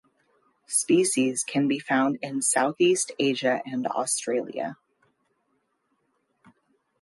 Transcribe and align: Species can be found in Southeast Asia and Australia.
Species 0.65 1.43
can 1.43 1.67
be 1.67 1.77
found 1.77 2.17
in 2.23 2.41
Southeast 2.41 3.11
Asia 3.19 3.61
and 3.67 3.85
Australia. 3.85 4.75